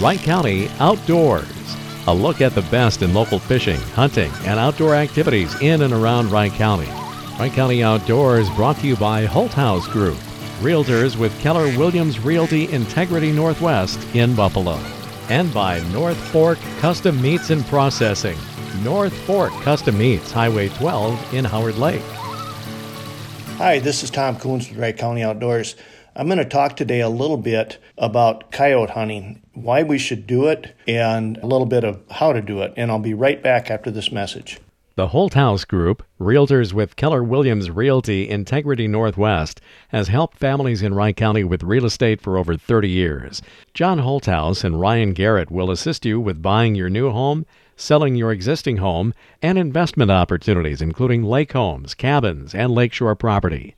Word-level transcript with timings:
Wright 0.00 0.18
County 0.18 0.70
Outdoors. 0.78 1.76
A 2.06 2.14
look 2.14 2.40
at 2.40 2.54
the 2.54 2.62
best 2.62 3.02
in 3.02 3.12
local 3.12 3.38
fishing, 3.38 3.78
hunting, 3.92 4.32
and 4.46 4.58
outdoor 4.58 4.94
activities 4.94 5.54
in 5.60 5.82
and 5.82 5.92
around 5.92 6.30
Wright 6.30 6.50
County. 6.52 6.88
Wright 7.38 7.52
County 7.52 7.82
Outdoors 7.82 8.48
brought 8.56 8.78
to 8.78 8.86
you 8.86 8.96
by 8.96 9.26
Holthouse 9.26 9.86
Group, 9.92 10.16
Realtors 10.62 11.18
with 11.18 11.38
Keller 11.40 11.66
Williams 11.76 12.18
Realty 12.18 12.72
Integrity 12.72 13.30
Northwest 13.30 14.02
in 14.14 14.34
Buffalo. 14.34 14.80
And 15.28 15.52
by 15.52 15.80
North 15.92 16.16
Fork 16.16 16.58
Custom 16.78 17.20
Meats 17.20 17.50
and 17.50 17.62
Processing, 17.66 18.38
North 18.82 19.12
Fork 19.26 19.52
Custom 19.60 19.98
Meats, 19.98 20.32
Highway 20.32 20.70
12 20.70 21.34
in 21.34 21.44
Howard 21.44 21.76
Lake. 21.76 22.00
Hi, 23.58 23.78
this 23.78 24.02
is 24.02 24.08
Tom 24.08 24.36
Coons 24.36 24.66
with 24.70 24.78
Wright 24.78 24.96
County 24.96 25.22
Outdoors. 25.22 25.76
I'm 26.16 26.26
going 26.26 26.38
to 26.38 26.44
talk 26.44 26.76
today 26.76 27.00
a 27.00 27.08
little 27.08 27.36
bit 27.36 27.78
about 27.96 28.50
coyote 28.50 28.90
hunting, 28.90 29.42
why 29.54 29.82
we 29.82 29.98
should 29.98 30.26
do 30.26 30.48
it, 30.48 30.74
and 30.86 31.36
a 31.38 31.46
little 31.46 31.66
bit 31.66 31.84
of 31.84 32.00
how 32.10 32.32
to 32.32 32.42
do 32.42 32.60
it. 32.62 32.74
And 32.76 32.90
I'll 32.90 32.98
be 32.98 33.14
right 33.14 33.42
back 33.42 33.70
after 33.70 33.90
this 33.90 34.10
message. 34.10 34.58
The 34.96 35.08
Holthouse 35.08 35.66
Group, 35.66 36.02
Realtors 36.20 36.72
with 36.72 36.96
Keller 36.96 37.22
Williams 37.22 37.70
Realty 37.70 38.28
Integrity 38.28 38.88
Northwest, 38.88 39.60
has 39.88 40.08
helped 40.08 40.36
families 40.36 40.82
in 40.82 40.92
Wright 40.92 41.16
County 41.16 41.44
with 41.44 41.62
real 41.62 41.86
estate 41.86 42.20
for 42.20 42.36
over 42.36 42.56
30 42.56 42.90
years. 42.90 43.40
John 43.72 44.00
Holthouse 44.00 44.64
and 44.64 44.80
Ryan 44.80 45.12
Garrett 45.12 45.50
will 45.50 45.70
assist 45.70 46.04
you 46.04 46.20
with 46.20 46.42
buying 46.42 46.74
your 46.74 46.90
new 46.90 47.10
home, 47.10 47.46
selling 47.76 48.16
your 48.16 48.32
existing 48.32 48.78
home, 48.78 49.14
and 49.40 49.56
investment 49.56 50.10
opportunities, 50.10 50.82
including 50.82 51.22
lake 51.22 51.52
homes, 51.52 51.94
cabins, 51.94 52.54
and 52.54 52.72
lakeshore 52.72 53.14
property. 53.14 53.76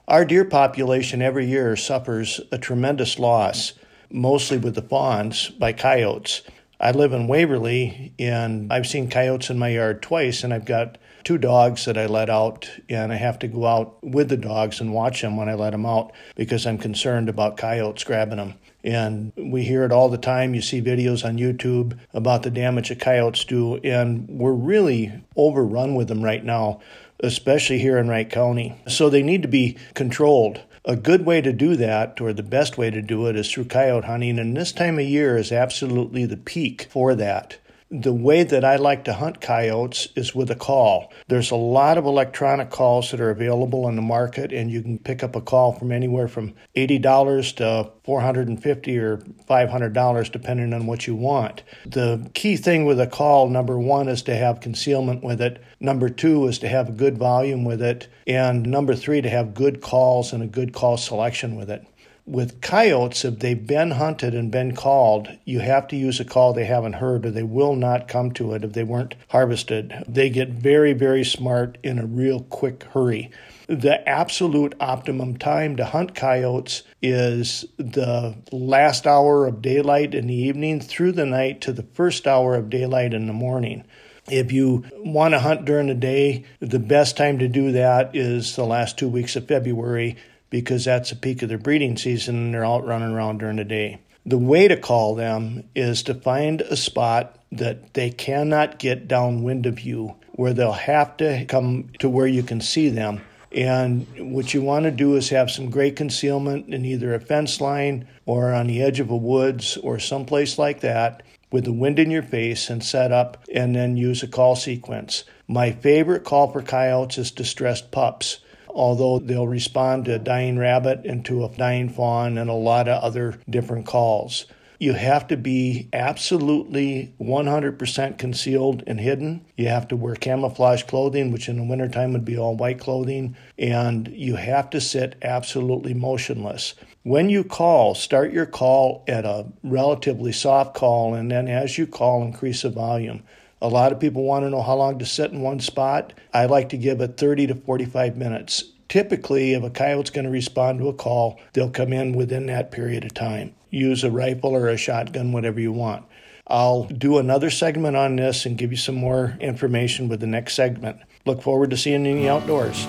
Our 0.06 0.25
deer 0.25 0.45
population 0.45 1.21
every 1.21 1.47
year 1.47 1.77
suffers 1.77 2.41
a 2.53 2.59
tremendous 2.59 3.19
loss, 3.19 3.73
mostly 4.11 4.56
with 4.56 4.75
the 4.75 4.83
fawns, 4.83 5.51
by 5.51 5.73
coyotes. 5.73 6.43
I 6.81 6.93
live 6.93 7.12
in 7.12 7.27
Waverly 7.27 8.12
and 8.21 8.73
I've 8.73 8.87
seen 8.87 9.11
coyotes 9.11 9.51
in 9.51 9.59
my 9.59 9.71
yard 9.71 10.01
twice, 10.01 10.45
and 10.45 10.55
I've 10.55 10.65
got 10.65 10.97
two 11.25 11.37
dogs 11.37 11.84
that 11.87 11.98
I 11.98 12.07
let 12.07 12.31
out, 12.31 12.71
and 12.89 13.12
I 13.12 13.17
have 13.17 13.39
to 13.41 13.48
go 13.48 13.67
out 13.67 14.03
with 14.03 14.29
the 14.29 14.37
dogs 14.37 14.81
and 14.81 14.95
watch 14.95 15.21
them 15.21 15.37
when 15.37 15.49
I 15.49 15.55
let 15.55 15.71
them 15.71 15.84
out 15.84 16.12
because 16.37 16.67
I'm 16.67 16.78
concerned 16.78 17.28
about 17.28 17.56
coyotes 17.56 18.05
grabbing 18.05 18.37
them. 18.37 18.55
And 18.84 19.33
we 19.37 19.65
hear 19.65 19.83
it 19.83 19.91
all 19.91 20.09
the 20.09 20.19
time. 20.19 20.55
You 20.55 20.62
see 20.62 20.81
videos 20.81 21.25
on 21.25 21.37
YouTube 21.37 21.99
about 22.15 22.44
the 22.44 22.50
damage 22.50 22.91
that 22.91 23.00
coyotes 23.00 23.44
do, 23.44 23.78
and 23.78 24.28
we're 24.28 24.53
really 24.53 25.12
overrun 25.37 25.97
with 25.97 26.06
them 26.06 26.25
right 26.25 26.44
now, 26.44 26.81
especially 27.19 27.81
here 27.81 27.99
in 27.99 28.09
Wright 28.09 28.31
County. 28.31 28.81
So 28.87 29.11
they 29.11 29.22
need 29.22 29.43
to 29.43 29.49
be 29.49 29.77
controlled. 29.94 30.61
A 30.88 30.97
good 30.97 31.26
way 31.26 31.43
to 31.43 31.53
do 31.53 31.76
that, 31.76 32.19
or 32.19 32.32
the 32.32 32.43
best 32.43 32.78
way 32.78 32.88
to 32.88 33.03
do 33.03 33.26
it, 33.26 33.37
is 33.37 33.53
through 33.53 33.66
coyote 33.66 34.06
hunting, 34.06 34.38
and 34.38 34.56
this 34.56 34.72
time 34.72 34.99
of 34.99 35.04
year 35.04 35.37
is 35.37 35.53
absolutely 35.53 36.25
the 36.25 36.38
peak 36.38 36.87
for 36.88 37.15
that. 37.15 37.59
The 37.91 38.12
way 38.12 38.43
that 38.43 38.66
I 38.66 38.76
like 38.76 39.04
to 39.04 39.15
hunt 39.15 39.41
coyotes 39.41 40.09
is 40.15 40.34
with 40.34 40.50
a 40.50 40.54
call. 40.54 41.10
There's 41.28 41.50
a 41.50 41.56
lot 41.56 41.97
of 41.97 42.04
electronic 42.04 42.69
calls 42.69 43.10
that 43.10 43.21
are 43.21 43.31
available 43.31 43.87
on 43.87 43.97
the 43.97 44.03
market, 44.03 44.53
and 44.53 44.71
you 44.71 44.82
can 44.82 44.99
pick 44.99 45.22
up 45.22 45.34
a 45.34 45.41
call 45.41 45.72
from 45.72 45.91
anywhere 45.91 46.28
from 46.28 46.53
$80 46.76 47.56
to 47.56 47.91
450 48.04 48.99
or 48.99 49.16
$500, 49.16 50.32
depending 50.32 50.75
on 50.75 50.87
what 50.87 51.06
you 51.06 51.15
want. 51.15 51.62
The 51.87 52.31
key 52.34 52.59
thing 52.59 52.84
with 52.84 53.00
a 53.00 53.06
call, 53.06 53.49
number 53.49 53.78
one, 53.78 54.09
is 54.09 54.20
to 54.25 54.37
have 54.37 54.60
concealment 54.60 55.25
with 55.25 55.41
it. 55.41 55.65
Number 55.81 56.10
two 56.10 56.47
is 56.47 56.59
to 56.59 56.69
have 56.69 56.91
a 56.91 56.93
good 56.93 57.16
volume 57.16 57.65
with 57.65 57.81
it. 57.81 58.09
And 58.26 58.66
number 58.66 58.94
three, 58.94 59.22
to 59.22 59.31
have 59.31 59.55
good 59.55 59.81
calls 59.81 60.34
and 60.34 60.43
a 60.43 60.47
good 60.47 60.75
call 60.75 60.99
selection 60.99 61.56
with 61.56 61.70
it 61.70 61.87
with 62.28 62.61
coyotes, 62.61 63.25
if 63.25 63.39
they've 63.39 63.66
been 63.66 63.93
hunted 63.93 64.34
and 64.34 64.50
been 64.50 64.77
called, 64.77 65.28
you 65.47 65.61
have 65.61 65.89
to 65.89 65.97
use 65.97 66.21
a 66.21 66.25
call 66.25 66.53
they 66.53 66.66
haven't 66.66 66.94
heard 66.94 67.25
or 67.25 67.31
they 67.31 67.43
will 67.43 67.75
not 67.75 68.06
come 68.06 68.31
to 68.33 68.53
it 68.53 68.62
if 68.62 68.75
they 68.75 68.84
weren't 68.84 69.15
harvested. 69.28 70.05
They 70.06 70.28
get 70.28 70.50
very, 70.50 70.93
very 70.93 71.25
smart 71.25 71.78
in 71.83 71.99
a 71.99 72.05
real 72.05 72.41
quick 72.41 72.84
hurry. 72.84 73.31
The 73.67 74.06
absolute 74.06 74.75
optimum 74.78 75.38
time 75.38 75.77
to 75.77 75.87
hunt 75.87 76.15
coyotes 76.15 76.83
is 77.00 77.65
the 77.78 78.37
last 78.53 79.06
hour 79.06 79.47
of 79.47 79.62
daylight 79.62 80.15
in 80.15 80.27
the 80.27 80.34
evening 80.34 80.81
through 80.81 81.12
the 81.12 81.27
night 81.27 81.62
to 81.62 81.72
the 81.72 81.83
first 81.83 82.27
hour 82.27 82.55
of 82.55 82.69
daylight 82.69 83.15
in 83.15 83.27
the 83.27 83.33
morning. 83.33 83.84
If 84.31 84.53
you 84.53 84.84
want 84.99 85.33
to 85.33 85.38
hunt 85.38 85.65
during 85.65 85.87
the 85.87 85.94
day, 85.94 86.44
the 86.61 86.78
best 86.78 87.17
time 87.17 87.38
to 87.38 87.49
do 87.49 87.72
that 87.72 88.15
is 88.15 88.55
the 88.55 88.65
last 88.65 88.99
two 88.99 89.09
weeks 89.09 89.37
of 89.37 89.49
February 89.49 90.17
because 90.50 90.84
that's 90.84 91.10
the 91.10 91.16
peak 91.16 91.42
of 91.42 91.48
their 91.48 91.59
breeding 91.59 91.97
season 91.97 92.36
and 92.36 92.54
they're 92.54 92.64
out 92.64 92.86
running 92.86 93.12
around 93.12 93.38
during 93.38 93.56
the 93.56 93.64
day. 93.64 94.00
The 94.25 94.38
way 94.38 94.69
to 94.69 94.76
call 94.76 95.14
them 95.14 95.64
is 95.75 96.03
to 96.04 96.14
find 96.14 96.60
a 96.60 96.76
spot 96.76 97.38
that 97.53 97.94
they 97.94 98.10
cannot 98.10 98.78
get 98.78 99.08
downwind 99.08 99.66
of 99.66 99.81
you, 99.81 100.16
where 100.32 100.53
they'll 100.53 100.72
have 100.72 101.16
to 101.19 101.44
come 101.47 101.91
to 102.00 102.08
where 102.08 102.26
you 102.26 102.42
can 102.42 102.60
see 102.60 102.91
them. 102.91 103.22
And 103.50 104.06
what 104.34 104.53
you 104.53 104.60
want 104.60 104.84
to 104.84 104.91
do 104.91 105.16
is 105.16 105.31
have 105.31 105.50
some 105.50 105.70
great 105.70 105.97
concealment 105.97 106.72
in 106.75 106.84
either 106.84 107.14
a 107.14 107.20
fence 107.20 107.60
line 107.60 108.06
or 108.26 108.53
on 108.53 108.66
the 108.66 108.82
edge 108.82 109.00
of 109.00 109.10
a 109.10 109.16
woods 109.16 109.78
or 109.78 109.98
someplace 109.98 110.58
like 110.58 110.81
that 110.81 111.22
with 111.50 111.64
the 111.64 111.72
wind 111.72 111.98
in 111.98 112.10
your 112.10 112.22
face 112.22 112.69
and 112.69 112.84
set 112.84 113.10
up 113.10 113.42
and 113.54 113.75
then 113.75 113.97
use 113.97 114.22
a 114.22 114.28
call 114.28 114.54
sequence. 114.54 115.25
My 115.47 115.72
favorite 115.72 116.25
call 116.25 116.53
for 116.53 116.60
coyotes 116.60 117.16
is 117.16 117.31
distressed 117.31 117.91
pups 117.91 118.41
although 118.78 119.19
they'll 119.19 119.49
respond 119.49 120.05
to 120.05 120.15
a 120.15 120.19
dying 120.21 120.56
rabbit 120.56 121.05
and 121.05 121.25
to 121.25 121.44
a 121.44 121.49
dying 121.49 121.89
fawn 121.89 122.39
and 122.39 122.49
a 122.49 122.55
lot 122.55 122.89
of 122.89 123.03
other 123.03 123.41
different 123.50 123.84
calls. 123.84 124.47
You 124.78 124.93
have 124.93 125.27
to 125.27 125.37
be 125.37 125.89
absolutely 125.93 127.12
100% 127.21 128.19
concealed 128.19 128.84
and 128.87 129.00
hidden. 129.00 129.44
You 129.56 129.67
have 129.67 129.88
to 129.88 129.97
wear 129.97 130.15
camouflage 130.15 130.84
clothing, 130.84 131.33
which 131.33 131.49
in 131.49 131.56
the 131.56 131.65
wintertime 131.65 132.12
would 132.12 132.25
be 132.25 132.38
all 132.38 132.55
white 132.55 132.78
clothing, 132.78 133.37
and 133.59 134.06
you 134.06 134.37
have 134.37 134.71
to 134.71 134.81
sit 134.81 135.17
absolutely 135.21 135.94
motionless. 135.94 136.75
When 137.03 137.28
you 137.28 137.43
call, 137.43 137.97
start 137.97 138.33
your 138.33 138.47
call 138.47 139.03
at 139.09 139.25
a 139.25 139.47
relatively 139.65 140.31
soft 140.31 140.75
call, 140.75 141.15
and 141.15 141.28
then 141.28 141.49
as 141.49 141.77
you 141.77 141.88
call, 141.88 142.22
increase 142.22 142.62
the 142.62 142.71
volume. 142.71 143.25
A 143.61 143.67
lot 143.67 143.91
of 143.91 143.99
people 143.99 144.23
want 144.23 144.44
to 144.44 144.50
know 144.50 144.62
how 144.62 144.76
long 144.76 145.00
to 145.00 145.06
sit 145.06 145.32
in 145.32 145.41
one 145.41 145.58
spot. 145.58 146.12
I 146.32 146.47
like 146.47 146.69
to 146.69 146.76
give 146.76 147.00
it 147.00 147.17
30 147.17 147.49
to 147.49 147.56
45 147.56 148.17
minutes. 148.17 148.62
Typically, 148.88 149.52
if 149.52 149.62
a 149.62 149.70
coyote's 149.70 150.11
going 150.11 150.25
to 150.25 150.31
respond 150.31 150.79
to 150.79 150.88
a 150.88 150.94
call, 150.94 151.38
they'll 151.52 151.70
come 151.70 151.93
in 151.93 152.14
within 152.14 152.46
that 152.46 152.70
period 152.70 153.05
of 153.05 153.12
time. 153.12 153.55
Use 153.70 154.02
a 154.02 154.11
rifle 154.11 154.56
or 154.56 154.69
a 154.69 154.79
shotgun, 154.79 155.32
whatever 155.32 155.61
you 155.61 155.73
want. 155.73 156.06
I'll 156.46 156.85
do 156.85 157.19
another 157.19 157.50
segment 157.50 157.96
on 157.96 158.17
this 158.17 158.46
and 158.46 158.56
give 158.56 158.70
you 158.70 158.79
some 158.79 158.94
more 158.94 159.37
information 159.40 160.08
with 160.08 160.20
the 160.20 160.26
next 160.26 160.55
segment. 160.55 160.99
Look 161.26 161.43
forward 161.43 161.69
to 161.70 161.76
seeing 161.76 162.06
you 162.06 162.12
in 162.12 162.23
the 162.23 162.29
outdoors. 162.31 162.87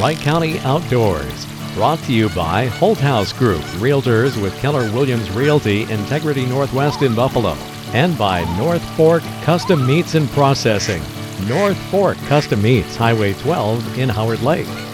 Wright 0.00 0.16
County 0.16 0.58
Outdoors. 0.60 1.46
Brought 1.74 1.98
to 2.04 2.14
you 2.14 2.30
by 2.30 2.68
Holthouse 2.68 3.36
Group, 3.36 3.62
Realtors 3.80 4.40
with 4.40 4.56
Keller 4.58 4.90
Williams 4.92 5.30
Realty, 5.30 5.82
Integrity 5.90 6.46
Northwest 6.46 7.02
in 7.02 7.14
Buffalo 7.14 7.56
and 7.92 8.16
by 8.16 8.44
North 8.56 8.82
Fork 8.96 9.22
Custom 9.42 9.86
Meats 9.86 10.14
and 10.14 10.28
Processing. 10.30 11.02
North 11.48 11.76
Fork 11.90 12.16
Custom 12.28 12.62
Meats, 12.62 12.96
Highway 12.96 13.34
12 13.34 13.98
in 13.98 14.08
Howard 14.08 14.42
Lake. 14.42 14.91